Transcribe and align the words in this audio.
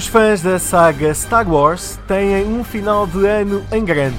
Os 0.00 0.06
fãs 0.06 0.40
da 0.40 0.58
saga 0.58 1.12
Star 1.12 1.46
Wars 1.46 1.98
têm 2.08 2.46
um 2.46 2.64
final 2.64 3.06
de 3.06 3.26
ano 3.26 3.62
em 3.70 3.84
grande. 3.84 4.16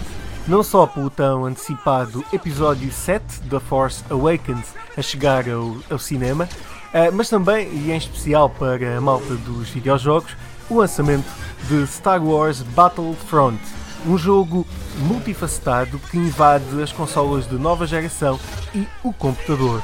Não 0.47 0.61
só 0.61 0.85
pelo 0.85 1.09
tão 1.09 1.43
antecipado 1.43 2.23
episódio 2.31 2.91
7 2.91 3.41
da 3.45 3.59
Force 3.59 4.03
Awakens 4.07 4.75
a 4.95 5.01
chegar 5.01 5.49
ao, 5.49 5.75
ao 5.89 5.97
cinema, 5.97 6.47
eh, 6.93 7.09
mas 7.09 7.29
também, 7.29 7.67
e 7.69 7.91
em 7.91 7.97
especial 7.97 8.47
para 8.47 8.95
a 8.95 9.01
malta 9.01 9.33
dos 9.33 9.71
videojogos, 9.71 10.37
o 10.69 10.77
lançamento 10.77 11.25
de 11.67 11.87
Star 11.87 12.23
Wars 12.23 12.61
Battlefront, 12.61 13.59
um 14.05 14.19
jogo 14.19 14.67
multifacetado 14.99 15.97
que 16.11 16.17
invade 16.17 16.79
as 16.79 16.91
consolas 16.91 17.49
de 17.49 17.55
nova 17.55 17.87
geração 17.87 18.39
e 18.75 18.87
o 19.03 19.11
computador. 19.11 19.81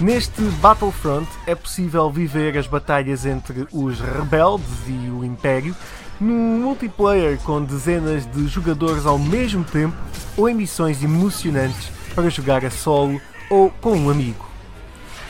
Neste 0.00 0.40
Battlefront 0.62 1.28
é 1.46 1.54
possível 1.54 2.10
viver 2.10 2.56
as 2.56 2.66
batalhas 2.66 3.26
entre 3.26 3.66
os 3.72 4.00
rebeldes 4.00 4.66
e 4.86 5.10
o 5.10 5.24
Império 5.24 5.76
num 6.20 6.60
multiplayer 6.60 7.38
com 7.38 7.62
dezenas 7.62 8.26
de 8.26 8.46
jogadores 8.46 9.06
ao 9.06 9.18
mesmo 9.18 9.64
tempo 9.64 9.96
ou 10.36 10.48
em 10.48 10.54
missões 10.54 11.02
emocionantes 11.02 11.90
para 12.14 12.28
jogar 12.30 12.64
a 12.64 12.70
solo 12.70 13.20
ou 13.50 13.70
com 13.80 13.96
um 13.96 14.10
amigo. 14.10 14.46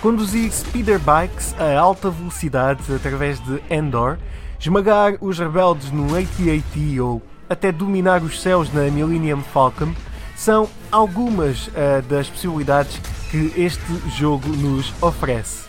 Conduzir 0.00 0.50
speeder 0.50 0.98
bikes 0.98 1.54
a 1.58 1.78
alta 1.78 2.10
velocidade 2.10 2.82
através 2.94 3.38
de 3.40 3.62
Endor, 3.70 4.18
esmagar 4.58 5.14
os 5.20 5.38
rebeldes 5.38 5.90
no 5.90 6.16
AT-AT 6.16 7.00
ou 7.00 7.22
até 7.48 7.70
dominar 7.70 8.22
os 8.22 8.40
céus 8.40 8.72
na 8.72 8.82
Millennium 8.82 9.42
Falcon 9.42 9.92
são 10.40 10.66
algumas 10.90 11.66
uh, 11.66 12.00
das 12.08 12.30
possibilidades 12.30 12.98
que 13.30 13.52
este 13.58 13.84
jogo 14.16 14.48
nos 14.48 14.90
oferece. 15.02 15.68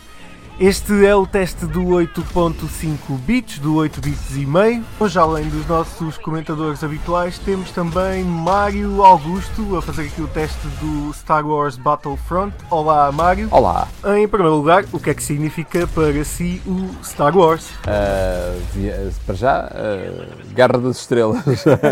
Este 0.58 1.04
é 1.04 1.14
o 1.14 1.26
teste 1.26 1.66
do 1.66 1.82
8.5 1.82 3.18
bits, 3.18 3.58
do 3.58 3.74
8 3.74 4.00
bits 4.00 4.36
e 4.36 4.46
meio. 4.46 4.82
Hoje, 4.98 5.18
além 5.18 5.46
dos 5.48 5.66
nossos 5.66 6.16
comentadores 6.16 6.82
habituais, 6.82 7.38
temos 7.38 7.70
também 7.70 8.24
Mário 8.24 9.02
Augusto 9.02 9.76
a 9.76 9.82
fazer 9.82 10.02
aqui 10.02 10.22
o 10.22 10.28
teste 10.28 10.66
do 10.80 11.12
Star 11.12 11.46
Wars 11.46 11.76
Battlefront. 11.76 12.54
Olá, 12.70 13.12
Mário. 13.12 13.48
Olá. 13.50 13.88
Em 14.16 14.26
primeiro 14.26 14.56
lugar, 14.56 14.84
o 14.90 14.98
que 14.98 15.10
é 15.10 15.14
que 15.14 15.22
significa 15.22 15.86
para 15.86 16.24
si 16.24 16.62
o 16.66 17.04
Star 17.04 17.36
Wars? 17.36 17.70
Uh, 17.82 19.12
para 19.26 19.34
já, 19.34 19.66
uh, 19.66 20.54
Guerra 20.54 20.78
das 20.78 20.98
Estrelas. 20.98 21.42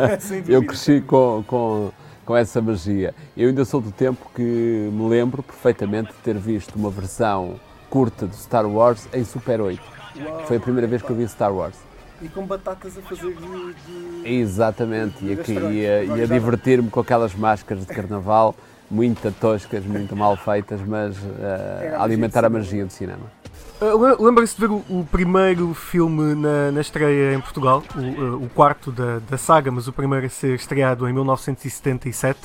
Eu 0.48 0.64
cresci 0.64 1.03
com, 1.03 1.45
com 1.47 1.91
com 2.25 2.37
essa 2.37 2.61
magia. 2.61 3.15
Eu 3.37 3.49
ainda 3.49 3.65
sou 3.65 3.81
do 3.81 3.91
tempo 3.91 4.31
que 4.35 4.43
me 4.43 5.09
lembro 5.09 5.43
perfeitamente 5.43 6.09
de 6.09 6.19
ter 6.19 6.37
visto 6.37 6.77
uma 6.77 6.91
versão 6.91 7.59
curta 7.89 8.27
de 8.27 8.37
Star 8.37 8.67
Wars 8.67 9.09
em 9.13 9.25
Super 9.25 9.61
8. 9.61 9.83
Uau. 10.17 10.47
Foi 10.47 10.57
a 10.57 10.61
primeira 10.61 10.87
vez 10.87 11.03
que 11.03 11.11
eu 11.11 11.17
vi 11.17 11.27
Star 11.29 11.53
Wars. 11.53 11.77
E 12.23 12.29
com 12.29 12.45
batatas 12.45 12.98
a 12.98 13.03
fazer 13.03 13.35
de. 13.35 13.75
de... 13.75 14.29
Exatamente, 14.29 15.25
e, 15.25 15.33
aqui, 15.33 15.55
ia, 15.55 16.05
ia 16.05 16.27
divertir-me 16.27 16.91
com 16.91 17.01
aquelas 17.01 17.35
máscaras 17.35 17.87
de 17.87 17.93
carnaval, 17.95 18.55
muito 18.91 19.33
toscas, 19.41 19.85
muito 19.87 20.15
mal 20.15 20.37
feitas, 20.37 20.81
mas 20.83 21.17
uh, 21.17 21.97
a 21.97 22.03
alimentar 22.03 22.45
a 22.45 22.51
magia 22.51 22.85
do 22.85 22.93
cinema. 22.93 23.39
Uh, 23.80 24.22
Lembra-se 24.22 24.55
de 24.55 24.61
ver 24.61 24.70
o, 24.70 24.84
o, 24.91 25.08
primeiro 25.11 25.72
filme 25.72 26.34
na, 26.34 26.70
na 26.70 26.83
estreia 26.83 27.35
em 27.35 27.40
Portugal, 27.40 27.83
o, 27.96 27.98
uh, 27.98 28.45
o 28.45 28.48
quarto 28.51 28.92
da, 28.92 29.20
da, 29.20 29.39
saga, 29.39 29.70
mas 29.70 29.89
o 29.89 29.92
primeiro 29.92 30.27
a 30.27 30.29
ser 30.29 30.55
estreado 30.55 31.08
em 31.08 31.12
1977? 31.14 32.39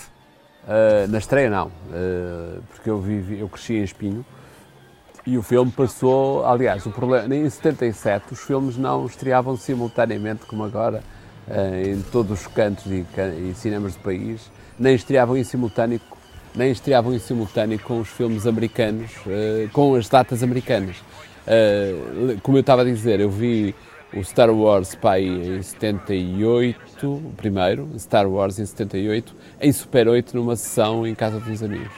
Uh, 0.64 1.12
na 1.12 1.18
estreia 1.18 1.50
não, 1.50 1.70
porque 2.70 2.90
eu, 2.90 3.02
vivi, 3.02 3.40
eu 3.40 3.50
cresci 3.50 3.74
em 3.74 3.84
Espinho. 3.84 4.26
E 5.26 5.38
o 5.38 5.44
filme 5.44 5.72
passou, 5.72 6.46
aliás, 6.46 6.86
o 6.86 6.92
problema, 6.92 7.36
em 7.36 7.50
77 7.50 8.32
os 8.32 8.40
filmes 8.42 8.78
não 8.78 9.06
estreavam 9.06 9.58
simultaneamente 9.58 10.46
como 10.46 10.64
agora 10.64 11.04
em 11.84 12.02
todos 12.12 12.42
os 12.42 12.48
cantos 12.48 12.86
e, 12.86 13.06
e 13.40 13.54
cinemas 13.56 13.96
do 13.96 14.02
país, 14.02 14.52
nem 14.80 14.96
estreavam 14.96 15.36
em 15.36 15.44
simultâneo 15.44 16.00
nem 16.56 16.72
estreavam 16.72 17.14
em 17.14 17.20
simultâneo 17.20 17.80
com 17.80 18.00
os 18.00 18.10
filmes 18.10 18.48
americanos, 18.48 19.12
com 19.74 19.96
as 19.96 20.08
datas 20.08 20.42
americanas. 20.42 20.98
Uh, 21.46 22.40
como 22.42 22.58
eu 22.58 22.62
estava 22.62 22.82
a 22.82 22.86
dizer, 22.86 23.20
eu 23.20 23.30
vi 23.30 23.76
o 24.14 24.24
Star 24.24 24.50
Wars 24.50 24.96
pai 24.96 25.26
em 25.26 25.62
78, 25.62 27.06
o 27.06 27.34
primeiro, 27.36 27.88
Star 28.00 28.28
Wars 28.28 28.58
em 28.58 28.66
78, 28.66 29.36
em 29.62 29.72
Super 29.72 30.08
8 30.08 30.36
numa 30.36 30.56
sessão 30.56 31.06
em 31.06 31.14
casa 31.14 31.38
uns 31.38 31.62
amigos. 31.62 31.92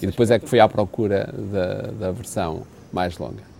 E 0.00 0.06
depois 0.06 0.30
é 0.30 0.38
que 0.38 0.48
fui 0.48 0.60
à 0.60 0.68
procura 0.68 1.32
da, 1.32 1.90
da 1.92 2.10
versão 2.12 2.62
mais 2.92 3.16
longa. 3.18 3.53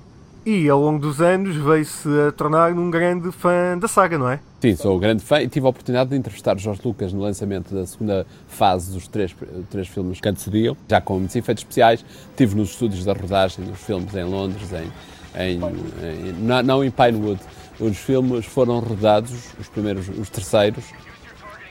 E 0.46 0.68
ao 0.68 0.78
longo 0.78 0.98
dos 0.98 1.22
anos 1.22 1.56
veio-se 1.56 2.08
a 2.28 2.30
tornar 2.30 2.72
um 2.72 2.90
grande 2.90 3.32
fã 3.32 3.78
da 3.78 3.88
saga, 3.88 4.18
não 4.18 4.28
é? 4.28 4.40
Sim, 4.60 4.76
sou 4.76 4.98
grande 4.98 5.22
fã 5.22 5.40
e 5.40 5.48
tive 5.48 5.66
a 5.66 5.70
oportunidade 5.70 6.10
de 6.10 6.16
entrevistar 6.16 6.58
Jorge 6.58 6.82
Lucas 6.84 7.12
no 7.12 7.20
lançamento 7.22 7.74
da 7.74 7.86
segunda 7.86 8.26
fase 8.46 8.92
dos 8.92 9.08
três, 9.08 9.34
três 9.70 9.88
filmes 9.88 10.20
que 10.20 10.28
antecediam, 10.28 10.76
já 10.88 11.00
com 11.00 11.18
muitos 11.18 11.34
efeitos 11.34 11.62
especiais. 11.62 12.04
Estive 12.30 12.56
nos 12.56 12.70
estúdios 12.70 13.04
da 13.04 13.14
rodagem 13.14 13.64
dos 13.64 13.80
filmes 13.80 14.14
em 14.14 14.24
Londres, 14.24 14.70
em 14.72 14.90
em, 15.36 15.58
em, 15.58 16.32
não 16.64 16.84
em 16.84 16.90
Pinewood. 16.90 17.40
Os 17.78 17.96
filmes 17.96 18.46
foram 18.46 18.78
rodados, 18.78 19.32
os 19.58 19.68
primeiros, 19.68 20.08
os 20.08 20.30
terceiros, 20.30 20.84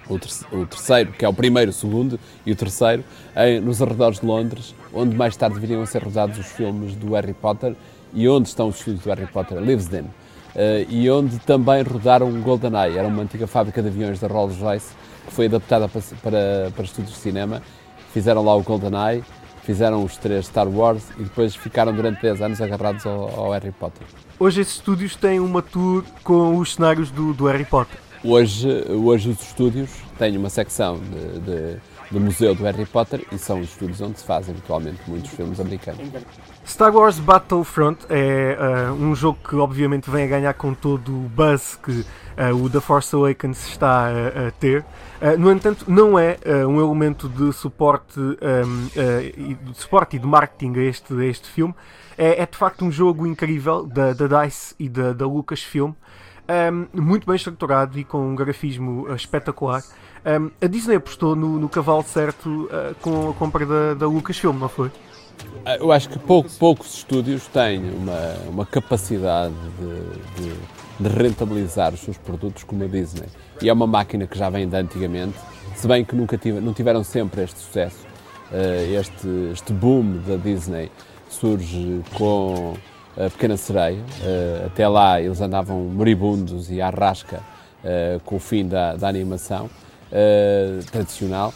o, 0.09 0.19
ter, 0.19 0.29
o 0.51 0.65
terceiro, 0.65 1.13
que 1.13 1.23
é 1.23 1.29
o 1.29 1.33
primeiro, 1.33 1.71
o 1.71 1.73
segundo 1.73 2.19
e 2.45 2.51
o 2.51 2.55
terceiro, 2.55 3.03
em, 3.35 3.61
nos 3.61 3.81
arredores 3.81 4.19
de 4.19 4.25
Londres, 4.25 4.75
onde 4.93 5.15
mais 5.15 5.37
tarde 5.37 5.59
viriam 5.59 5.81
a 5.81 5.85
ser 5.85 6.03
rodados 6.03 6.37
os 6.37 6.47
filmes 6.47 6.95
do 6.95 7.13
Harry 7.13 7.33
Potter 7.33 7.75
e 8.13 8.27
onde 8.29 8.49
estão 8.49 8.67
os 8.67 8.77
estúdios 8.77 9.03
do 9.03 9.09
Harry 9.09 9.27
Potter, 9.27 9.59
Livesden, 9.59 10.03
uh, 10.03 10.11
e 10.89 11.09
onde 11.09 11.39
também 11.39 11.81
rodaram 11.81 12.27
um 12.27 12.41
GoldenEye, 12.41 12.97
era 12.97 13.07
uma 13.07 13.23
antiga 13.23 13.47
fábrica 13.47 13.81
de 13.81 13.87
aviões 13.87 14.19
da 14.19 14.27
Rolls-Royce, 14.27 14.93
que 15.25 15.33
foi 15.33 15.45
adaptada 15.45 15.87
para, 15.87 16.01
para, 16.21 16.71
para 16.75 16.83
estúdios 16.83 17.15
de 17.15 17.19
cinema, 17.19 17.61
fizeram 18.13 18.43
lá 18.43 18.55
o 18.55 18.61
GoldenEye, 18.61 19.23
fizeram 19.63 20.03
os 20.03 20.17
três 20.17 20.45
Star 20.45 20.67
Wars 20.67 21.03
e 21.17 21.23
depois 21.23 21.55
ficaram 21.55 21.93
durante 21.93 22.21
10 22.21 22.41
anos 22.41 22.61
agarrados 22.61 23.05
ao, 23.05 23.39
ao 23.39 23.51
Harry 23.51 23.71
Potter. 23.71 24.05
Hoje 24.39 24.61
esses 24.61 24.75
estúdios 24.75 25.15
têm 25.15 25.39
uma 25.39 25.61
tour 25.61 26.03
com 26.23 26.57
os 26.57 26.73
cenários 26.75 27.09
do, 27.09 27.33
do 27.33 27.45
Harry 27.47 27.65
Potter. 27.65 27.97
Hoje, 28.23 28.69
hoje 28.89 29.29
os 29.29 29.41
estúdios 29.41 29.89
têm 30.17 30.37
uma 30.37 30.49
secção 30.49 30.97
de, 30.97 31.39
de, 31.39 31.77
do 32.11 32.19
Museu 32.19 32.53
do 32.55 32.63
Harry 32.63 32.85
Potter 32.85 33.25
e 33.31 33.37
são 33.37 33.59
os 33.59 33.69
estúdios 33.69 34.01
onde 34.01 34.19
se 34.19 34.25
fazem 34.25 34.53
habitualmente 34.53 34.99
muitos 35.07 35.31
filmes 35.31 35.59
americanos. 35.59 36.01
Star 36.65 36.95
Wars 36.95 37.19
Battlefront 37.19 38.05
é 38.09 38.57
uh, 38.59 38.93
um 38.93 39.15
jogo 39.15 39.37
que 39.47 39.55
obviamente 39.55 40.09
vem 40.09 40.25
a 40.25 40.27
ganhar 40.27 40.53
com 40.53 40.73
todo 40.73 41.09
o 41.09 41.29
buzz 41.29 41.75
que 41.75 41.91
uh, 41.91 42.55
o 42.55 42.69
The 42.69 42.79
Force 42.79 43.15
Awakens 43.15 43.67
está 43.67 44.07
a, 44.07 44.47
a 44.47 44.51
ter. 44.51 44.85
Uh, 45.21 45.37
no 45.37 45.51
entanto, 45.51 45.85
não 45.87 46.17
é 46.17 46.37
um 46.67 46.79
elemento 46.79 47.29
de 47.29 47.53
suporte, 47.53 48.19
um, 48.19 48.87
de 49.71 49.77
suporte 49.77 50.17
e 50.17 50.19
de 50.19 50.25
marketing 50.25 50.79
a 50.79 50.83
este, 50.83 51.13
a 51.13 51.25
este 51.25 51.49
filme. 51.49 51.73
É, 52.17 52.41
é, 52.41 52.45
de 52.45 52.57
facto 52.57 52.85
um 52.85 52.91
jogo 52.91 53.25
incrível 53.25 53.85
da, 53.85 54.13
da 54.13 54.43
DICE 54.43 54.75
e 54.79 54.87
da, 54.87 55.13
da 55.13 55.25
Lucasfilm. 55.25 55.93
Um, 56.43 57.01
muito 57.01 57.25
bem 57.25 57.35
estruturado 57.35 57.97
e 57.97 58.03
com 58.03 58.31
um 58.31 58.35
grafismo 58.35 59.13
espetacular. 59.15 59.81
Um, 60.25 60.51
a 60.61 60.67
Disney 60.67 60.95
apostou 60.95 61.35
no, 61.35 61.59
no 61.59 61.67
cavalo 61.67 62.03
certo 62.03 62.69
com 63.01 63.29
a 63.29 63.33
compra 63.33 63.65
da, 63.65 63.93
da 63.93 64.07
Lucasfilm, 64.07 64.57
não 64.57 64.69
foi? 64.69 64.89
Ah, 65.65 65.77
eu 65.77 65.91
acho 65.91 66.09
que 66.09 66.19
pouco, 66.19 66.49
poucos 66.59 66.95
estúdios 66.95 67.47
têm 67.47 67.79
uma, 67.79 68.35
uma 68.49 68.65
capacidade 68.65 69.53
de, 69.79 70.43
de, 70.43 70.59
de, 70.99 71.09
rentabilizar 71.09 71.93
os 71.93 72.01
seus 72.01 72.17
produtos 72.17 72.63
como 72.63 72.83
a 72.83 72.87
Disney. 72.87 73.27
E 73.61 73.69
é 73.69 73.73
uma 73.73 73.87
máquina 73.87 74.27
que 74.27 74.37
já 74.37 74.49
vem 74.49 74.67
de 74.67 74.75
antigamente, 74.75 75.37
se 75.75 75.87
bem 75.87 76.03
que 76.03 76.15
nunca 76.15 76.37
tive, 76.37 76.59
não 76.59 76.73
tiveram 76.73 77.03
sempre 77.03 77.43
este 77.43 77.59
sucesso. 77.59 78.05
Uh, 78.51 78.99
este, 78.99 79.27
este 79.53 79.73
boom 79.73 80.21
da 80.27 80.35
Disney 80.35 80.91
surge 81.29 82.01
com 82.15 82.73
a 83.17 83.29
Pequena 83.29 83.55
Sereia. 83.55 83.99
Uh, 83.99 84.67
até 84.67 84.87
lá 84.87 85.21
eles 85.21 85.39
andavam 85.39 85.79
moribundos 85.79 86.69
e 86.69 86.81
à 86.81 86.89
rasca 86.89 87.41
uh, 87.83 88.19
com 88.25 88.35
o 88.35 88.39
fim 88.39 88.67
da, 88.67 88.95
da 88.95 89.07
animação 89.07 89.69
tradicional 90.91 91.53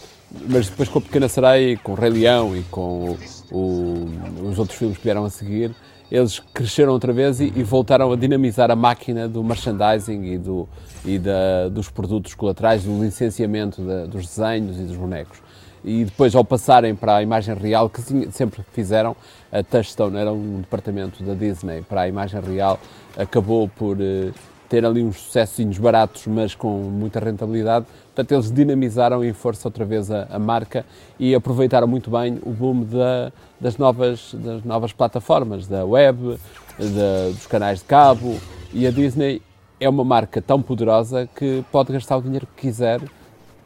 mas 0.48 0.70
depois 0.70 0.90
com 0.90 1.00
a 1.00 1.02
Pequena 1.02 1.28
Sereia, 1.28 1.78
com 1.78 1.94
o 1.94 1.96
Rei 1.96 2.10
Leão 2.10 2.56
e 2.56 2.62
com 2.64 3.18
o, 3.52 3.56
o, 3.56 4.50
os 4.50 4.60
outros 4.60 4.78
filmes 4.78 4.98
que 4.98 5.04
vieram 5.04 5.24
a 5.24 5.30
seguir, 5.30 5.74
eles 6.12 6.40
cresceram 6.54 6.94
outra 6.94 7.12
vez 7.14 7.40
e, 7.40 7.52
e 7.56 7.64
voltaram 7.64 8.12
a 8.12 8.16
dinamizar 8.16 8.72
a 8.72 8.76
máquina 8.76 9.28
do 9.28 9.44
merchandising 9.44 10.24
e, 10.24 10.38
do, 10.38 10.68
e 11.06 11.20
da, 11.20 11.70
dos 11.70 11.90
produtos 11.90 12.34
colaterais, 12.34 12.84
do 12.84 13.04
licenciamento 13.04 13.82
da, 13.82 14.06
dos 14.06 14.26
desenhos 14.28 14.78
e 14.78 14.84
dos 14.84 14.98
bonecos. 14.98 15.40
E 15.84 16.04
depois, 16.04 16.36
ao 16.36 16.44
passarem 16.44 16.96
para 16.96 17.18
a 17.18 17.24
imagem 17.24 17.56
real, 17.56 17.90
que 17.90 18.02
sempre 18.32 18.62
fizeram, 18.74 19.16
a 19.52 19.64
Touchstone 19.64 20.18
era 20.18 20.34
um 20.34 20.60
departamento 20.60 21.24
da 21.24 21.34
Disney 21.34 21.82
para 21.82 22.02
a 22.02 22.08
imagem 22.08 22.42
real, 22.42 22.80
acabou 23.16 23.70
por 23.70 23.96
uh, 23.98 24.34
ter 24.68 24.86
ali 24.86 25.04
uns 25.04 25.18
sucessos 25.18 25.78
baratos, 25.78 26.28
mas 26.28 26.54
com 26.56 26.70
muita 26.70 27.20
rentabilidade, 27.20 27.86
Portanto, 28.18 28.32
eles 28.32 28.52
dinamizaram 28.52 29.24
em 29.24 29.32
força 29.32 29.68
outra 29.68 29.86
vez 29.86 30.10
a, 30.10 30.24
a 30.32 30.40
marca 30.40 30.84
e 31.20 31.36
aproveitaram 31.36 31.86
muito 31.86 32.10
bem 32.10 32.40
o 32.42 32.50
boom 32.50 32.84
da, 32.84 33.32
das, 33.62 33.78
novas, 33.78 34.34
das 34.34 34.64
novas 34.64 34.92
plataformas, 34.92 35.68
da 35.68 35.86
web, 35.86 36.40
da, 36.80 37.30
dos 37.30 37.46
canais 37.46 37.78
de 37.78 37.86
cabo. 37.86 38.36
E 38.74 38.88
a 38.88 38.92
Disney 38.92 39.40
é 39.80 39.88
uma 39.88 40.04
marca 40.04 40.42
tão 40.42 40.64
poderosa 40.64 41.30
que 41.36 41.64
pode 41.72 41.94
gastar 41.94 42.18
o 42.18 42.22
dinheiro 42.24 42.48
que 42.56 42.64
quiser. 42.64 43.02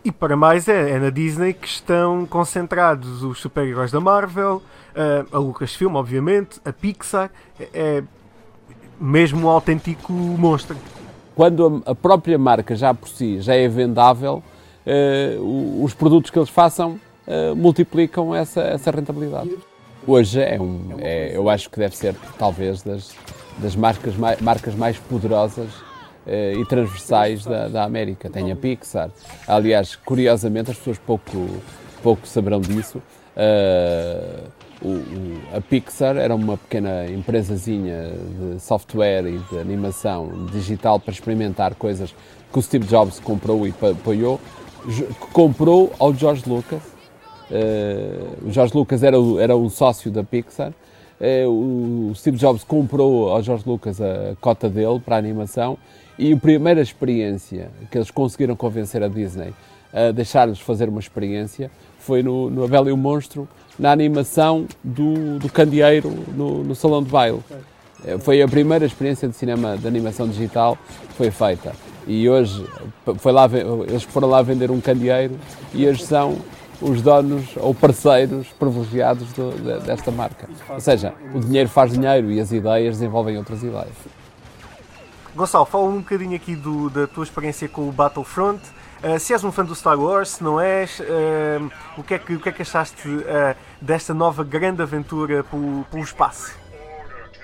E 0.03 0.11
para 0.11 0.35
mais 0.35 0.67
é, 0.67 0.91
é 0.91 0.99
na 0.99 1.09
Disney 1.09 1.53
que 1.53 1.69
estão 1.69 2.25
concentrados 2.25 3.23
os 3.23 3.39
super-heróis 3.39 3.89
da 3.89 4.01
Marvel, 4.01 4.61
a 5.31 5.37
Lucasfilm, 5.37 5.95
obviamente, 5.95 6.59
a 6.65 6.73
Pixar, 6.73 7.31
é, 7.57 7.69
é 7.73 8.03
mesmo 8.99 9.47
um 9.47 9.49
autêntico 9.49 10.11
monstro. 10.11 10.75
Quando 11.35 11.81
a, 11.85 11.95
própria 11.95 12.37
marca 12.37 12.75
já 12.75 12.93
por 12.93 13.07
si 13.07 13.39
já 13.39 13.55
é 13.55 13.67
vendável, 13.67 14.43
uh, 14.85 15.83
os 15.83 15.93
produtos 15.93 16.29
que 16.29 16.37
eles 16.37 16.49
façam 16.49 16.99
uh, 17.27 17.55
multiplicam 17.55 18.35
essa, 18.35 18.61
essa 18.61 18.91
rentabilidade. 18.91 19.51
Hoje 20.05 20.41
é 20.41 20.59
um, 20.59 20.95
é, 20.97 21.35
eu 21.35 21.49
acho 21.49 21.69
que 21.69 21.77
deve 21.79 21.95
ser 21.95 22.15
talvez 22.37 22.81
das, 22.81 23.15
das 23.59 23.75
marcas, 23.75 24.15
mais, 24.15 24.41
marcas 24.41 24.75
mais 24.75 24.97
poderosas 24.97 25.69
uh, 26.25 26.59
e 26.59 26.65
transversais 26.65 27.45
da, 27.45 27.67
da 27.67 27.83
América. 27.83 28.29
Tem 28.29 28.51
a 28.51 28.55
Pixar. 28.55 29.09
Aliás, 29.47 29.95
curiosamente, 29.95 30.71
as 30.71 30.77
pessoas 30.77 30.97
pouco, 30.97 31.47
pouco 32.03 32.27
saberão 32.27 32.59
disso. 32.59 33.01
O, 34.81 34.87
o, 34.87 35.41
a 35.55 35.61
Pixar 35.61 36.17
era 36.17 36.33
uma 36.33 36.57
pequena 36.57 37.05
empresazinha 37.07 38.13
de 38.39 38.59
software 38.59 39.27
e 39.27 39.37
de 39.37 39.59
animação 39.59 40.47
digital 40.51 40.99
para 40.99 41.13
experimentar 41.13 41.75
coisas 41.75 42.15
que 42.51 42.59
o 42.59 42.61
Steve 42.61 42.87
Jobs 42.87 43.19
comprou 43.19 43.67
e 43.67 43.73
apoiou, 43.91 44.39
comprou 45.31 45.93
ao 45.99 46.13
George 46.13 46.43
Lucas. 46.47 46.81
Uh, 47.51 48.47
o 48.47 48.51
George 48.51 48.75
Lucas 48.75 49.03
era 49.03 49.19
o, 49.19 49.39
era 49.39 49.55
o 49.55 49.69
sócio 49.69 50.09
da 50.09 50.23
Pixar. 50.23 50.73
Uh, 51.19 52.09
o 52.09 52.15
Steve 52.15 52.37
Jobs 52.37 52.63
comprou 52.63 53.29
ao 53.29 53.43
George 53.43 53.63
Lucas 53.67 54.01
a 54.01 54.35
cota 54.41 54.67
dele 54.67 54.99
para 54.99 55.15
a 55.15 55.19
animação 55.19 55.77
e 56.17 56.33
a 56.33 56.37
primeira 56.37 56.81
experiência 56.81 57.69
que 57.91 57.97
eles 57.97 58.09
conseguiram 58.09 58.55
convencer 58.55 59.03
a 59.03 59.07
Disney 59.07 59.53
a 59.93 60.11
deixar-lhes 60.11 60.59
fazer 60.59 60.89
uma 60.89 60.99
experiência 60.99 61.69
foi 61.99 62.23
no, 62.23 62.49
no 62.49 62.63
A 62.63 62.67
Bela 62.67 62.89
e 62.89 62.91
o 62.91 62.97
Monstro, 62.97 63.47
na 63.81 63.91
animação 63.91 64.67
do, 64.83 65.39
do 65.39 65.49
candeeiro 65.51 66.11
no, 66.35 66.63
no 66.63 66.75
salão 66.75 67.01
de 67.01 67.09
baile. 67.09 67.39
Foi 68.19 68.39
a 68.39 68.47
primeira 68.47 68.85
experiência 68.85 69.27
de 69.27 69.35
cinema 69.35 69.75
de 69.75 69.87
animação 69.87 70.27
digital 70.27 70.77
que 71.09 71.13
foi 71.15 71.31
feita. 71.31 71.73
E 72.05 72.29
hoje 72.29 72.63
foi 73.17 73.31
lá, 73.31 73.49
eles 73.87 74.03
foram 74.03 74.29
lá 74.29 74.43
vender 74.43 74.69
um 74.69 74.79
candeeiro 74.79 75.35
e 75.73 75.87
hoje 75.87 76.05
são 76.05 76.37
os 76.79 77.01
donos 77.01 77.43
ou 77.57 77.73
parceiros 77.73 78.47
privilegiados 78.49 79.33
do, 79.33 79.81
desta 79.81 80.11
marca. 80.11 80.47
Ou 80.69 80.79
seja, 80.79 81.15
o 81.33 81.39
dinheiro 81.39 81.67
faz 81.67 81.91
dinheiro 81.91 82.31
e 82.31 82.39
as 82.39 82.51
ideias 82.51 82.99
desenvolvem 82.99 83.35
outras 83.37 83.63
ideias. 83.63 83.95
Gonçalo, 85.35 85.65
fala 85.65 85.85
um 85.85 85.99
bocadinho 85.99 86.35
aqui 86.35 86.55
do, 86.55 86.87
da 86.91 87.07
tua 87.07 87.23
experiência 87.23 87.67
com 87.67 87.89
o 87.89 87.91
Battlefront. 87.91 88.61
Uh, 89.03 89.19
se 89.19 89.33
és 89.33 89.43
um 89.43 89.51
fã 89.51 89.65
do 89.65 89.73
Star 89.73 89.99
Wars, 89.99 90.39
não 90.39 90.61
és, 90.61 90.99
uh, 90.99 91.71
o, 91.97 92.03
que 92.03 92.13
é 92.13 92.19
que, 92.19 92.35
o 92.35 92.39
que 92.39 92.49
é 92.49 92.51
que 92.51 92.61
achaste 92.61 93.07
uh, 93.07 93.55
desta 93.81 94.13
nova 94.13 94.43
grande 94.43 94.79
aventura 94.79 95.43
pelo, 95.43 95.83
pelo 95.85 96.03
espaço? 96.03 96.55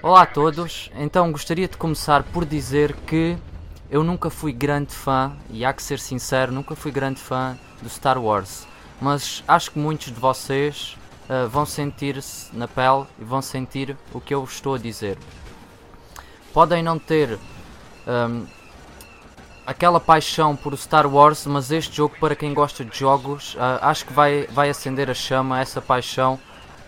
Olá 0.04 0.22
a 0.22 0.26
todos, 0.28 0.92
então 0.96 1.32
gostaria 1.32 1.68
de 1.68 1.76
começar 1.76 2.22
por 2.22 2.46
dizer 2.46 2.94
que 3.08 3.36
eu 3.90 4.04
nunca 4.04 4.30
fui 4.30 4.54
grande 4.54 4.94
fã, 4.94 5.36
e 5.50 5.66
há 5.66 5.74
que 5.74 5.82
ser 5.82 5.98
sincero, 5.98 6.52
nunca 6.52 6.76
fui 6.76 6.92
grande 6.92 7.20
fã 7.20 7.58
do 7.82 7.90
Star 7.90 8.22
Wars, 8.22 8.68
mas 9.02 9.44
acho 9.48 9.72
que 9.72 9.80
muitos 9.80 10.14
de 10.14 10.20
vocês 10.20 10.96
vão 11.50 11.66
sentir-se 11.66 12.56
na 12.56 12.68
pele 12.68 13.06
e 13.20 13.24
vão 13.24 13.42
sentir 13.42 13.98
o 14.14 14.22
que 14.22 14.34
eu 14.34 14.44
estou 14.44 14.76
a 14.76 14.78
dizer. 14.78 15.18
Podem 16.54 16.84
não 16.84 17.00
ter 17.00 17.40
um, 18.08 18.46
aquela 19.68 20.00
paixão 20.00 20.56
por 20.56 20.76
Star 20.78 21.06
Wars, 21.14 21.46
mas 21.46 21.72
este 21.72 21.98
jogo, 21.98 22.16
para 22.22 22.38
quem 22.38 22.54
gosta 22.54 22.86
de 22.86 22.98
jogos, 22.98 23.54
uh, 23.56 23.80
acho 23.82 24.06
que 24.06 24.14
vai, 24.14 24.48
vai 24.48 24.70
acender 24.70 25.10
a 25.10 25.14
chama, 25.14 25.60
essa 25.60 25.82
paixão 25.82 26.40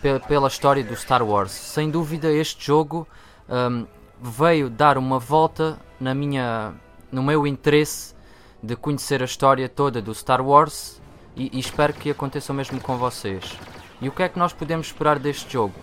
pe 0.02 0.18
pela 0.30 0.48
história 0.48 0.82
do 0.82 0.96
Star 0.96 1.22
Wars. 1.22 1.52
Sem 1.52 1.92
dúvida, 1.92 2.32
este 2.32 2.66
jogo 2.66 3.06
um, 3.50 3.86
veio 4.22 4.70
dar 4.70 4.98
uma 4.98 5.20
volta 5.20 5.78
na 6.00 6.16
minha, 6.16 6.74
no 7.12 7.22
meu 7.22 7.46
interesse 7.46 8.16
de 8.64 8.78
conhecer 8.78 9.22
a 9.22 9.26
história 9.26 9.68
toda 9.68 10.02
do 10.02 10.16
Star 10.16 10.42
Wars 10.42 11.02
e, 11.36 11.58
e 11.58 11.60
espero 11.60 11.94
que 11.94 12.10
aconteça 12.10 12.54
o 12.54 12.56
mesmo 12.56 12.80
com 12.80 12.98
vocês. 12.98 13.58
E 14.00 14.08
o 14.08 14.12
que 14.14 14.24
é 14.24 14.30
que 14.30 14.40
nós 14.40 14.54
podemos 14.54 14.88
esperar 14.88 15.20
deste 15.20 15.52
jogo? 15.52 15.76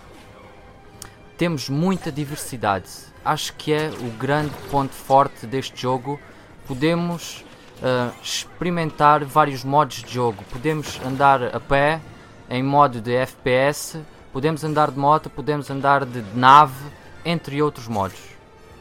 Temos 1.37 1.69
muita 1.69 2.11
diversidade. 2.11 2.89
Acho 3.23 3.53
que 3.53 3.71
é 3.71 3.91
o 4.01 4.09
grande 4.17 4.55
ponto 4.71 4.93
forte 4.93 5.45
deste 5.45 5.79
jogo 5.79 6.19
podemos 6.67 7.43
uh, 7.81 8.13
experimentar 8.21 9.23
vários 9.23 9.63
modos 9.63 10.03
de 10.03 10.13
jogo. 10.13 10.43
Podemos 10.51 10.99
andar 11.05 11.55
a 11.55 11.59
pé 11.59 12.01
em 12.49 12.61
modo 12.61 13.01
de 13.01 13.13
FPS, 13.25 13.99
podemos 14.31 14.63
andar 14.63 14.91
de 14.91 14.99
moto, 14.99 15.29
podemos 15.29 15.69
andar 15.69 16.05
de 16.05 16.21
nave, 16.35 16.85
entre 17.25 17.61
outros 17.61 17.87
modos. 17.87 18.19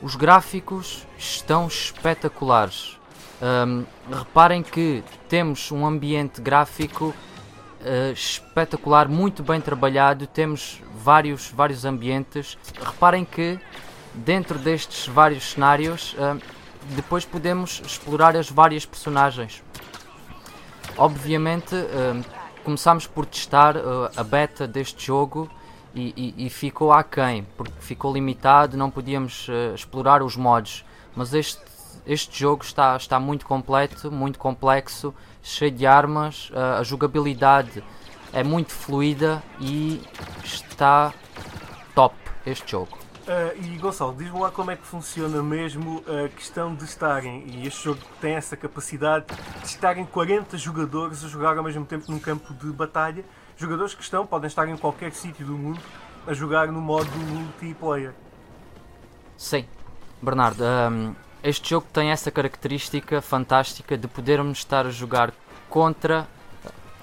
Os 0.03 0.15
gráficos 0.15 1.07
estão 1.19 1.67
espetaculares. 1.67 2.97
Um, 3.41 3.85
reparem 4.11 4.63
que 4.63 5.03
temos 5.29 5.71
um 5.73 5.85
ambiente 5.85 6.41
gráfico 6.41 7.07
uh, 7.07 8.13
espetacular, 8.13 9.09
muito 9.09 9.43
bem 9.43 9.61
trabalhado. 9.61 10.27
Temos 10.27 10.81
vários, 10.95 11.51
vários 11.51 11.85
ambientes. 11.85 12.57
Reparem 12.81 13.25
que 13.25 13.59
dentro 14.15 14.59
destes 14.59 15.07
vários 15.07 15.53
cenários 15.53 16.15
uh, 16.15 16.41
depois 16.95 17.25
podemos 17.25 17.83
explorar 17.85 18.37
as 18.37 18.49
várias 18.49 18.87
personagens. 18.87 19.63
Obviamente, 20.97 21.75
uh, 21.75 22.25
começámos 22.65 23.07
por 23.07 23.27
testar 23.27 23.77
uh, 23.77 24.11
a 24.17 24.23
beta 24.23 24.67
deste 24.67 25.07
jogo 25.07 25.51
e, 25.95 26.35
e, 26.37 26.47
e, 26.47 26.51
ficou 26.51 26.93
aquém, 26.93 27.47
porque 27.57 27.73
ficou 27.81 28.13
limitado, 28.13 28.77
não 28.77 28.91
podíamos 28.91 29.49
uh, 29.49 29.75
explorar 29.75 30.23
os 30.23 30.37
mods. 30.37 30.85
Mas 31.15 31.33
este, 31.35 31.61
este 32.07 32.39
jogo 32.39 32.63
está, 32.63 32.97
está 32.97 33.19
muito 33.19 33.47
completo, 33.47 34.11
muito 34.13 34.39
complexo, 34.39 35.15
cheio 35.43 35.71
de 35.71 35.87
armas, 35.87 36.51
a 36.79 36.83
jogabilidade 36.83 37.83
é 38.33 38.45
muito 38.45 38.73
fluida 38.73 39.43
e 39.59 40.03
está 40.45 41.15
top 41.95 42.15
este 42.45 42.73
jogo. 42.73 43.06
Uh, 43.27 43.61
e 43.61 43.77
Gonçalo, 43.79 44.15
diz-me 44.17 44.39
lá 44.39 44.53
como 44.53 44.71
é 44.71 44.77
que 44.77 44.87
funciona 44.87 45.43
mesmo 45.43 46.01
a 46.07 46.29
questão 46.29 46.73
de 46.73 46.85
estarem, 46.85 47.45
e 47.49 47.67
este 47.67 47.83
jogo 47.83 48.01
tem 48.21 48.35
essa 48.35 48.57
capacidade 48.57 49.27
de 49.63 49.67
estarem 49.67 50.07
40 50.07 50.57
jogadores 50.57 51.25
a 51.25 51.29
jogar 51.29 51.59
ao 51.59 51.65
mesmo 51.65 51.85
tempo 51.85 52.09
num 52.09 52.21
campo 52.21 52.55
de 52.55 52.67
batalha. 52.67 53.25
Jogadores 53.57 53.95
que 53.95 54.03
estão, 54.03 54.25
podem 54.25 54.47
estar 54.47 54.69
em 54.69 54.77
qualquer 54.77 55.11
sítio 55.11 55.45
do 55.45 55.55
mundo, 55.55 55.81
a 56.25 56.33
jogar 56.33 56.69
no 56.69 56.81
modo 56.81 57.11
multiplayer. 57.19 58.15
Sim, 59.37 59.67
Bernardo, 60.23 60.63
um, 60.63 61.13
este 61.43 61.71
jogo 61.71 61.89
tem 61.93 62.13
essa 62.13 62.31
característica 62.31 63.21
fantástica 63.21 63.99
de 63.99 64.07
podermos 64.07 64.59
estar 64.59 64.87
a 64.87 64.91
jogar 64.91 65.35
contra, 65.69 66.29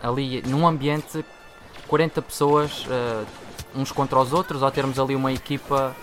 ali 0.02 0.42
num 0.44 0.66
ambiente, 0.66 1.26
40 1.90 2.22
pessoas. 2.22 2.86
Uh, 2.86 3.44
uns 3.76 3.92
contra 3.92 4.20
os 4.20 4.34
outros, 4.34 4.62
ou 4.62 4.72
termos 4.72 5.00
ali 5.00 5.16
uma 5.16 5.34
equipa 5.34 5.96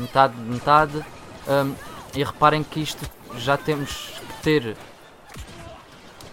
metade 0.00 0.34
metade. 0.36 1.04
Um, 1.46 1.74
e 2.14 2.22
reparem 2.22 2.62
que 2.62 2.80
isto 2.80 3.04
já 3.36 3.56
temos 3.56 3.90
que 3.92 4.42
ter 4.42 4.76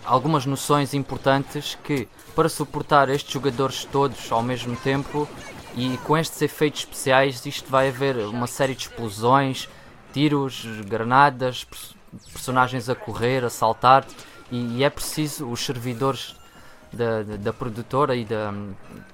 algumas 0.05 0.45
noções 0.45 0.93
importantes 0.93 1.77
que 1.83 2.07
para 2.35 2.47
suportar 2.47 3.09
estes 3.09 3.33
jogadores 3.33 3.85
todos 3.85 4.31
ao 4.31 4.43
mesmo 4.43 4.75
tempo 4.75 5.27
e 5.75 5.97
com 5.99 6.17
estes 6.17 6.41
efeitos 6.41 6.81
especiais 6.81 7.45
isto 7.45 7.69
vai 7.69 7.89
haver 7.89 8.17
uma 8.17 8.47
série 8.47 8.75
de 8.75 8.81
explosões, 8.81 9.67
tiros, 10.13 10.65
granadas, 10.85 11.65
personagens 12.31 12.89
a 12.89 12.95
correr, 12.95 13.43
a 13.43 13.49
saltar 13.49 14.05
e, 14.51 14.77
e 14.77 14.83
é 14.83 14.89
preciso 14.89 15.49
os 15.49 15.61
servidores 15.65 16.35
da, 16.93 17.23
da, 17.23 17.35
da 17.37 17.53
produtora 17.53 18.15
e 18.15 18.25
da, 18.25 18.53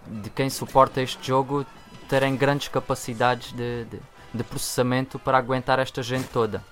de 0.08 0.30
quem 0.32 0.50
suporta 0.50 1.02
este 1.02 1.28
jogo 1.28 1.66
terem 2.10 2.36
grandes 2.36 2.68
capacidades 2.68 3.52
de, 3.52 3.86
de, 3.86 4.00
de 4.34 4.44
processamento 4.44 5.18
para 5.18 5.38
aguentar 5.38 5.80
esta 5.80 6.02
gente 6.02 6.28
toda. 6.30 6.64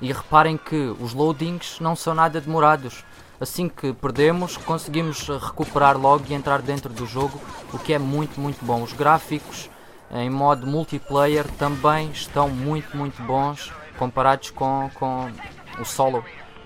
E 0.00 0.12
reparem 0.12 0.56
que 0.56 0.94
os 1.00 1.12
loadings 1.12 1.80
não 1.80 1.96
são 1.96 2.14
nada 2.14 2.40
demorados. 2.40 3.04
Assim 3.40 3.68
que 3.68 3.92
perdemos, 3.92 4.56
conseguimos 4.56 5.28
recuperar 5.28 5.96
logo 5.96 6.24
e 6.28 6.34
entrar 6.34 6.60
dentro 6.60 6.92
do 6.92 7.06
jogo, 7.06 7.40
o 7.72 7.78
que 7.78 7.92
é 7.92 7.98
muito, 7.98 8.40
muito 8.40 8.64
bom. 8.64 8.82
Os 8.82 8.92
gráficos 8.92 9.70
em 10.10 10.30
modo 10.30 10.66
multiplayer 10.66 11.46
também 11.52 12.10
estão 12.10 12.48
muito, 12.48 12.96
muito 12.96 13.22
bons 13.22 13.72
comparados 13.98 14.50
com, 14.50 14.90
com 14.94 15.30
o 15.78 15.84
solo, 15.84 16.24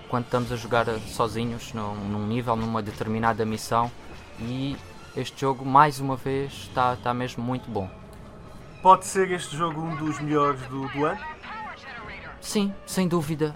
quando 0.09 0.25
estamos 0.25 0.51
a 0.51 0.55
jogar 0.55 0.85
sozinhos 1.07 1.73
num, 1.73 1.95
num 1.95 2.27
nível, 2.27 2.55
numa 2.55 2.81
determinada 2.81 3.45
missão. 3.45 3.91
E 4.39 4.77
este 5.15 5.41
jogo, 5.41 5.65
mais 5.65 5.99
uma 5.99 6.15
vez, 6.15 6.53
está, 6.53 6.93
está 6.93 7.13
mesmo 7.13 7.43
muito 7.43 7.69
bom. 7.69 8.02
Pode 8.83 9.05
ser 9.05 9.31
este 9.31 9.55
jogo 9.55 9.79
um 9.79 9.95
dos 9.95 10.19
melhores 10.19 10.59
do, 10.63 10.89
do 10.89 11.05
ano? 11.05 11.19
Sim, 12.41 12.73
sem 12.85 13.07
dúvida. 13.07 13.55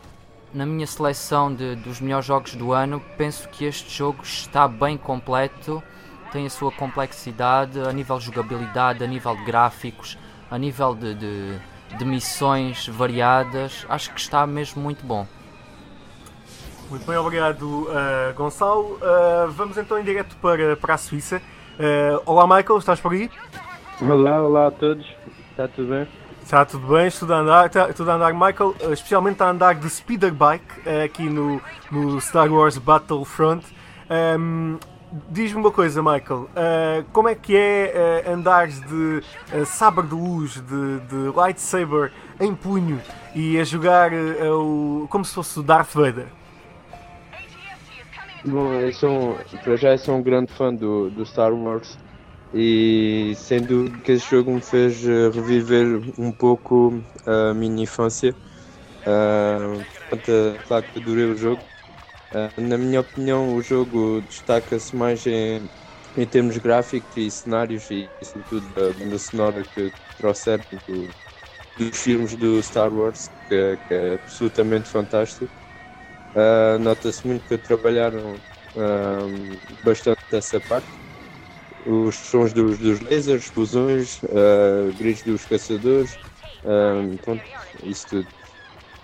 Na 0.54 0.66
minha 0.66 0.88
seleção 0.88 1.54
de, 1.54 1.76
dos 1.76 2.00
melhores 2.00 2.26
jogos 2.26 2.56
do 2.56 2.72
ano, 2.72 3.04
penso 3.18 3.50
que 3.50 3.66
este 3.66 3.94
jogo 3.94 4.24
está 4.24 4.70
bem 4.70 4.98
completo, 4.98 5.84
tem 6.32 6.46
a 6.46 6.50
sua 6.50 6.72
complexidade 6.72 7.78
a 7.78 7.92
nível 7.92 8.18
de 8.20 8.26
jogabilidade, 8.28 9.04
a 9.04 9.08
nível 9.08 9.36
de 9.36 9.44
gráficos, 9.44 10.18
a 10.50 10.58
nível 10.58 10.96
de, 10.96 11.14
de, 11.16 11.60
de 11.98 12.06
missões 12.06 12.88
variadas. 12.88 13.86
Acho 13.90 14.14
que 14.14 14.22
está 14.22 14.48
mesmo 14.48 14.82
muito 14.82 15.06
bom. 15.06 15.28
Muito 16.90 17.06
bem, 17.06 17.18
obrigado, 17.18 17.64
uh, 17.64 18.34
Gonçalo. 18.34 18.94
Uh, 18.94 19.52
vamos 19.52 19.78
então 19.78 20.00
em 20.00 20.06
direto 20.06 20.38
para, 20.38 20.78
para 20.78 20.94
a 20.94 20.98
Suíça. 20.98 21.42
Uh, 21.78 22.24
olá, 22.26 22.48
Michael, 22.48 22.80
estás 22.80 23.02
por 23.02 23.12
aí? 23.12 23.30
Olá, 24.00 24.42
olá 24.42 24.68
a 24.68 24.72
todos. 24.72 25.17
Está 25.58 25.68
tudo 25.68 25.90
bem? 25.90 26.08
Está 26.44 26.66
tudo 26.66 26.88
bem, 26.88 27.08
estou 27.08 27.34
a 27.34 27.40
andar, 27.40 27.66
está, 27.66 27.92
tudo 27.92 28.12
a 28.12 28.14
andar 28.14 28.32
Michael, 28.32 28.76
especialmente 28.94 29.42
a 29.42 29.50
andar 29.50 29.74
de 29.74 29.90
speeder 29.90 30.32
bike 30.32 30.88
aqui 31.04 31.28
no, 31.28 31.60
no 31.92 32.22
Star 32.22 32.48
Wars 32.54 32.78
Battlefront. 32.78 33.66
Um, 34.40 34.78
Diz-me 35.32 35.60
uma 35.62 35.72
coisa, 35.72 36.04
Michael, 36.04 36.42
uh, 36.42 37.04
como 37.12 37.30
é 37.30 37.34
que 37.34 37.56
é 37.56 38.24
uh, 38.28 38.34
andares 38.34 38.80
de 38.82 39.24
uh, 39.56 39.66
sabre 39.66 40.06
de 40.06 40.14
luz, 40.14 40.62
de, 40.62 41.00
de, 41.00 41.36
lightsaber 41.36 42.12
em 42.40 42.54
punho 42.54 43.02
e 43.34 43.58
a 43.58 43.64
jogar 43.64 44.12
o, 44.14 45.08
como 45.10 45.26
se 45.26 45.34
fosse 45.34 45.60
o 45.60 45.64
Darth 45.64 45.94
Vader? 45.94 46.28
Bom, 48.46 48.74
eu 48.74 48.94
sou, 48.94 49.38
para 49.64 49.76
já 49.76 49.98
sou 49.98 50.18
um 50.18 50.22
grande 50.22 50.52
fã 50.54 50.72
do, 50.72 51.10
do 51.10 51.26
Star 51.26 51.52
Wars 51.52 51.98
e 52.54 53.34
sem 53.38 53.66
dúvida 53.66 54.02
que 54.02 54.12
esse 54.14 54.26
jogo 54.28 54.52
me 54.54 54.62
fez 54.62 55.04
eh, 55.06 55.30
reviver 55.30 56.02
um 56.20 56.32
pouco 56.32 57.04
a 57.26 57.54
minha 57.54 57.84
infância. 57.84 58.38
Uh, 59.08 59.86
claro 60.64 60.88
que 60.88 61.00
adorei 61.00 61.26
o 61.26 61.36
jogo. 61.36 61.70
Uh, 62.34 62.62
na 62.62 62.78
minha 62.78 63.02
opinião, 63.02 63.54
o 63.56 63.62
jogo 63.62 64.22
destaca-se 64.24 64.96
mais 64.96 65.26
em, 65.28 65.70
em 66.18 66.28
termos 66.28 66.58
gráficos 66.60 67.18
e 67.18 67.32
cenários 67.32 67.90
e, 67.92 68.14
sobretudo 68.24 68.74
da 68.74 68.94
banda 68.94 69.18
sonora 69.20 69.66
que 69.66 69.94
trouxeram 70.16 70.66
do, 70.88 71.16
dos 71.76 71.98
filmes 71.98 72.36
do 72.38 72.62
Star 72.64 72.94
Wars, 72.94 73.30
que, 73.48 73.56
é, 73.56 73.78
que 73.78 73.94
é 73.94 74.14
absolutamente 74.16 74.90
fantástico. 74.90 75.54
Uh, 76.36 76.80
Nota-se 76.80 77.26
muito 77.28 77.46
que 77.48 77.58
trabalharam 77.58 78.44
bastante 79.82 80.22
dessa 80.30 80.60
parte. 80.62 80.98
Os 81.90 82.16
sons 82.18 82.54
dos, 82.54 82.78
dos 82.80 83.00
lasers, 83.00 83.46
explosões, 83.46 84.22
uh, 84.24 84.94
gritos 84.94 85.24
dos 85.24 85.46
caçadores, 85.46 86.20
pronto, 87.22 87.50
isso 87.84 88.08
tudo. 88.08 88.34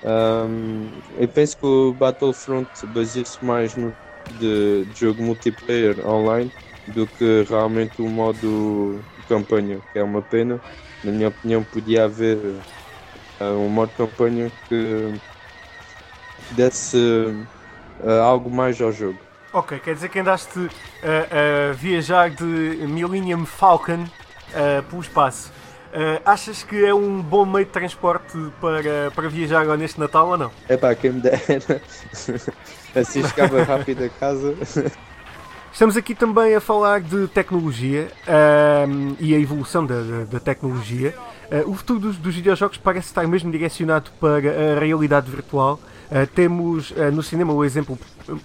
Um, 0.03 1.01
eu 1.17 1.29
penso 1.29 1.57
que 1.57 1.65
o 1.65 1.93
Battlefront 1.93 2.69
baseia-se 2.87 3.43
mais 3.43 3.75
no 3.75 3.97
de, 4.29 4.85
de, 4.85 4.99
jogo 4.99 5.23
multiplayer 5.23 6.05
online 6.05 6.53
do 6.85 7.07
que 7.07 7.43
realmente 7.43 8.01
o 8.01 8.09
modo 8.09 9.05
campanha, 9.25 9.81
que 9.93 9.99
é 9.99 10.03
uma 10.03 10.21
pena. 10.23 10.61
Na 11.01 11.11
minha 11.11 11.29
opinião, 11.29 11.63
podia 11.63 12.05
haver 12.05 12.65
uh, 13.41 13.45
um 13.57 13.69
modo 13.69 13.93
campanha 13.93 14.51
que 14.69 15.21
desse 16.49 16.97
uh, 17.99 18.09
algo 18.23 18.49
mais 18.49 18.79
ao 18.81 18.91
jogo. 18.91 19.32
Ok, 19.53 19.79
quer 19.81 19.93
dizer 19.93 20.09
que 20.09 20.17
andaste 20.17 20.67
a, 21.03 21.69
a 21.69 21.73
viajar 21.73 22.31
de 22.31 22.43
Millennium 22.43 23.45
Falcon 23.45 24.03
uh, 24.03 24.81
pelo 24.89 24.99
espaço. 24.99 25.51
Uh, 25.91 26.19
achas 26.25 26.63
que 26.63 26.83
é 26.83 26.91
um 26.91 27.21
bom 27.21 27.45
meio 27.45 27.63
de 27.63 27.71
transporte 27.71 28.35
para, 28.59 29.11
para 29.11 29.29
viajar 29.29 29.61
agora 29.61 29.77
neste 29.77 29.99
Natal 29.99 30.27
ou 30.29 30.37
não? 30.37 30.51
É 30.67 30.75
pá, 30.75 30.95
quem 30.95 31.11
me 31.11 31.21
dera. 31.21 31.37
assim 32.95 33.23
chegava 33.27 33.61
rápido 33.61 34.03
a 34.05 34.09
casa. 34.09 34.55
Estamos 35.71 35.95
aqui 35.95 36.15
também 36.15 36.55
a 36.55 36.59
falar 36.59 37.01
de 37.01 37.27
tecnologia 37.27 38.07
e 39.19 39.35
a 39.35 39.39
evolução 39.39 39.85
da, 39.85 40.01
da, 40.01 40.23
da 40.31 40.39
tecnologia. 40.39 41.13
Uh, 41.51 41.69
o 41.69 41.75
futuro 41.75 41.99
dos, 41.99 42.17
dos 42.17 42.33
videojogos 42.33 42.79
parece 42.79 43.09
estar 43.09 43.27
mesmo 43.27 43.51
direcionado 43.51 44.09
para 44.19 44.77
a 44.77 44.79
realidade 44.79 45.29
virtual 45.29 45.79
Uh, 46.11 46.27
temos 46.27 46.91
uh, 46.91 47.11
no 47.11 47.23
cinema 47.23 47.53
o 47.53 47.63
exemplo, 47.63 47.97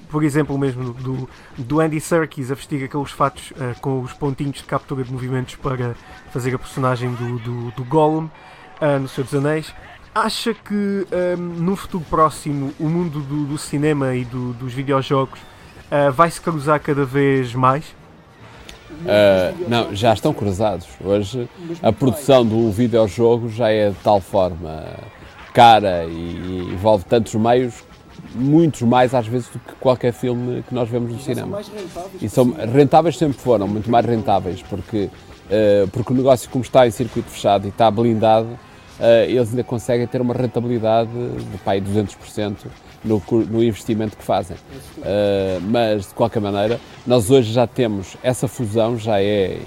por 0.09 0.23
exemplo, 0.23 0.57
mesmo 0.57 0.93
do, 0.95 1.29
do 1.57 1.81
Andy 1.81 2.01
Serkis 2.01 2.51
a 2.51 2.55
vestir 2.55 2.85
aqueles 2.85 3.11
fatos 3.11 3.51
uh, 3.53 3.79
com 3.81 4.01
os 4.01 4.13
pontinhos 4.13 4.59
de 4.59 4.65
captura 4.65 5.05
de 5.05 5.13
movimentos 5.13 5.57
para 5.57 5.95
fazer 6.33 6.55
a 6.55 6.59
personagem 6.59 7.13
do, 7.13 7.39
do, 7.39 7.71
do 7.73 7.85
Gollum 7.85 8.29
no 9.01 9.09
Senhor 9.09 9.25
dos 9.25 9.35
Anéis. 9.35 9.75
Acha 10.15 10.55
que 10.55 10.73
um, 10.73 11.05
ehm, 11.11 11.37
no 11.37 11.75
futuro 11.75 12.05
próximo 12.09 12.73
o 12.79 12.89
mundo 12.89 13.21
do, 13.21 13.45
do 13.45 13.59
cinema 13.59 14.15
e 14.15 14.25
do, 14.25 14.53
dos 14.53 14.73
videojogos 14.73 15.41
vai 16.15 16.31
se 16.31 16.41
cruzar 16.41 16.79
cada 16.79 17.05
vez 17.05 17.55
mais? 17.55 17.93
não, 19.67 19.93
já 19.95 20.15
estão 20.15 20.33
cruzados. 20.33 20.87
Hoje 21.05 21.49
a 21.83 21.93
produção 21.93 22.47
do 22.47 22.71
videojogo 22.71 23.49
já 23.49 23.69
é 23.69 23.91
de 23.91 23.97
tal 23.97 24.21
forma 24.21 24.85
cara 25.53 26.05
e 26.05 26.71
envolve 26.73 27.05
tantos 27.05 27.35
meios, 27.35 27.75
muitos 28.35 28.83
mais 28.83 29.15
às 29.15 29.27
vezes 29.27 29.49
do 29.49 29.59
que 29.59 29.75
qualquer 29.81 30.13
filme 30.13 30.63
que 30.63 30.75
nós 30.75 30.89
vemos 30.89 31.13
no 31.13 31.21
cinema. 31.21 31.61
E 32.21 32.29
são 32.29 32.55
rentáveis 32.73 33.17
sempre 33.17 33.39
foram, 33.39 33.67
muito 33.67 33.91
mais 33.91 34.05
rentáveis, 34.05 34.63
porque, 34.63 35.05
uh, 35.05 35.89
porque 35.93 36.13
o 36.13 36.17
negócio 36.17 36.49
como 36.51 36.63
está 36.63 36.87
em 36.87 36.91
circuito 36.91 37.31
fechado 37.31 37.67
e 37.67 37.69
está 37.69 37.91
blindado, 37.91 38.49
uh, 38.49 39.25
eles 39.27 39.51
ainda 39.51 39.65
conseguem 39.65 40.07
ter 40.07 40.21
uma 40.21 40.35
rentabilidade 40.35 41.11
de 41.11 41.59
pai 41.59 41.81
200% 41.81 42.57
no, 43.05 43.23
no 43.49 43.63
investimento 43.63 44.17
que 44.17 44.25
fazem. 44.25 44.57
Uh, 44.99 45.61
mas 45.63 46.09
de 46.09 46.15
qualquer 46.15 46.41
maneira, 46.41 46.81
nós 47.07 47.31
hoje 47.31 47.53
já 47.53 47.67
temos 47.67 48.17
essa 48.23 48.49
fusão, 48.49 48.99
já 48.99 49.21
é 49.21 49.59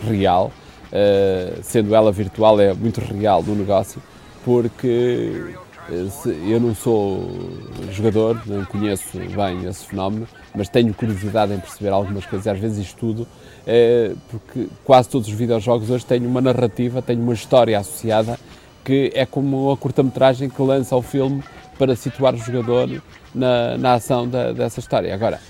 real, 0.00 0.52
sendo 1.62 1.94
ela 1.94 2.10
virtual, 2.10 2.58
é 2.58 2.72
muito 2.72 2.98
real 2.98 3.42
no 3.42 3.54
negócio 3.54 4.00
porque 4.44 5.54
eh, 5.90 6.06
eu 6.46 6.60
não 6.60 6.74
sou 6.74 7.50
jogador, 7.90 8.40
não 8.46 8.64
conheço 8.64 9.18
bem 9.18 9.64
esse 9.66 9.86
fenómeno, 9.86 10.28
mas 10.54 10.68
tenho 10.68 10.92
curiosidade 10.92 11.52
em 11.52 11.58
perceber 11.58 11.90
algumas 11.90 12.26
coisas, 12.26 12.46
às 12.46 12.58
vezes 12.58 12.78
estudo, 12.78 13.26
é, 13.66 14.12
porque 14.30 14.68
quase 14.84 15.08
todos 15.08 15.28
os 15.28 15.34
videojogos 15.34 15.90
hoje 15.90 16.04
têm 16.04 16.26
uma 16.26 16.40
narrativa, 16.40 17.00
têm 17.00 17.18
uma 17.18 17.32
história 17.32 17.78
associada, 17.78 18.38
que 18.84 19.10
é 19.14 19.26
como 19.26 19.70
a 19.70 19.76
curta-metragem 19.76 20.48
que 20.48 20.62
lança 20.62 20.96
o 20.96 21.02
filme 21.02 21.42
para 21.78 21.94
situar 21.94 22.34
o 22.34 22.38
jogador 22.38 23.02
na, 23.34 23.78
na 23.78 23.94
ação 23.94 24.28
da, 24.28 24.52
dessa 24.52 24.80
história. 24.80 25.14
Agora, 25.14 25.40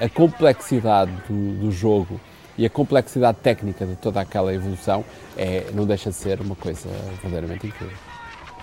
a 0.00 0.08
complexidade 0.08 1.12
do, 1.28 1.60
do 1.60 1.72
jogo 1.72 2.20
e 2.56 2.66
a 2.66 2.70
complexidade 2.70 3.38
técnica 3.42 3.86
de 3.86 3.96
toda 3.96 4.20
aquela 4.20 4.52
evolução 4.52 5.04
é, 5.36 5.66
não 5.72 5.86
deixa 5.86 6.10
de 6.10 6.16
ser 6.16 6.40
uma 6.40 6.54
coisa 6.54 6.88
verdadeiramente 7.22 7.66
incrível. 7.66 8.09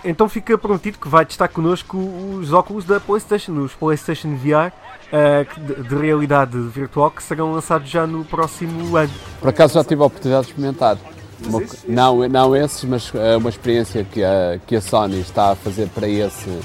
Então 0.04 0.28
fica 0.28 0.56
prometido 0.56 0.98
que 0.98 1.08
vai 1.08 1.24
estar 1.24 1.48
connosco 1.48 1.96
os 1.96 2.52
óculos 2.52 2.84
da 2.84 3.00
PlayStation, 3.00 3.52
os 3.52 3.74
PlayStation 3.74 4.36
VR 4.36 4.68
uh, 4.68 4.72
eh, 5.12 5.46
de, 5.56 5.88
de, 5.88 5.94
realidade 5.94 6.58
virtual 6.58 7.10
que 7.10 7.22
serão 7.22 7.52
lançados 7.52 7.88
já 7.88 8.06
no 8.06 8.24
próximo 8.24 8.96
ano. 8.96 9.12
Por 9.40 9.48
acaso 9.48 9.74
já 9.74 9.84
tive 9.84 10.02
a 10.02 10.06
oportunidade 10.06 10.46
de 10.46 10.52
experimentar. 10.52 10.96
Uma, 11.44 11.62
não, 11.86 12.28
não 12.28 12.56
esses, 12.56 12.84
mas 12.84 13.12
uh, 13.12 13.38
uma 13.38 13.50
experiência 13.50 14.04
que 14.04 14.22
a, 14.22 14.58
que 14.66 14.76
a 14.76 14.80
Sony 14.80 15.20
está 15.20 15.52
a 15.52 15.56
fazer 15.56 15.88
para 15.88 16.08
esse, 16.08 16.60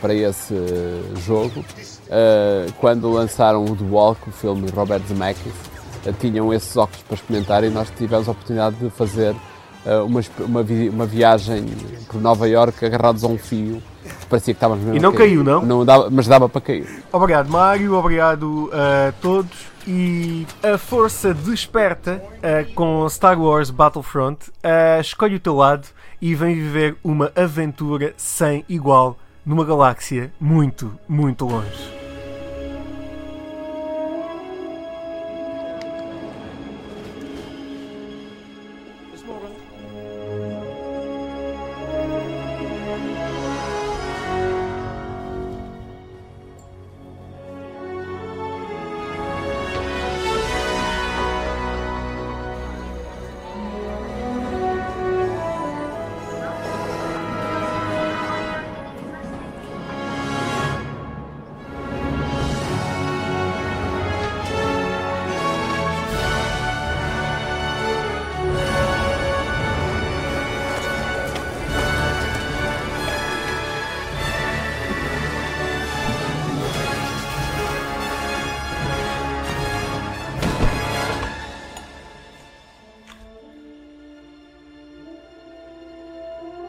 para 0.00 0.14
esse 0.14 0.54
jogo. 1.24 1.60
Uh, 1.60 2.72
quando 2.78 3.10
lançaram 3.10 3.64
o 3.64 3.76
The 3.76 3.84
Walk, 3.84 4.28
o 4.28 4.32
filme 4.32 4.66
de 4.66 4.72
Robert 4.72 5.02
Zemeckis, 5.08 5.52
tinham 6.18 6.52
esses 6.52 6.76
óculos 6.76 7.02
para 7.02 7.14
experimentar 7.14 7.64
e 7.64 7.70
nós 7.70 7.88
tivemos 7.96 8.28
a 8.28 8.32
oportunidade 8.32 8.76
de 8.76 8.90
fazer 8.90 9.30
eh, 9.30 9.51
uma, 10.06 10.20
uma, 10.40 10.60
uma, 10.90 11.06
viagem 11.06 11.66
por 12.08 12.20
Nova 12.20 12.48
York 12.48 12.84
agarrados 12.84 13.24
a 13.24 13.26
um 13.26 13.38
fio. 13.38 13.82
Parecia 14.28 14.54
que 14.54 14.58
estávamos 14.58 14.84
mesmo 14.84 14.96
E 14.96 15.00
não 15.00 15.12
caiu, 15.12 15.44
não? 15.44 15.62
não 15.64 15.84
dava, 15.84 16.08
mas 16.10 16.26
dava 16.26 16.48
para 16.48 16.60
cair. 16.60 17.04
Obrigado, 17.12 17.48
Mário. 17.48 17.94
Obrigado 17.94 18.70
a 18.72 19.12
todos. 19.20 19.72
E 19.86 20.46
a 20.62 20.78
força 20.78 21.34
desperta 21.34 22.22
uh, 22.38 22.72
com 22.74 23.08
Star 23.08 23.40
Wars 23.40 23.70
Battlefront. 23.70 24.48
Uh, 24.48 25.00
escolhe 25.00 25.36
o 25.36 25.40
teu 25.40 25.56
lado 25.56 25.88
e 26.20 26.34
vem 26.34 26.54
viver 26.54 26.96
uma 27.02 27.32
aventura 27.34 28.14
sem 28.16 28.64
igual 28.68 29.18
numa 29.44 29.64
galáxia 29.64 30.32
muito, 30.40 30.96
muito 31.08 31.44
longe. 31.44 32.01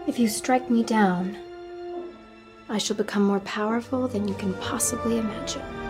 If 0.06 0.20
you 0.20 0.28
strike 0.28 0.70
me 0.70 0.84
down, 0.84 1.38
I 2.68 2.78
shall 2.78 2.98
become 2.98 3.24
more 3.24 3.40
powerful 3.40 4.08
than 4.10 4.28
you 4.28 4.34
can 4.34 4.54
possibly 4.56 5.18
imagine. 5.18 5.83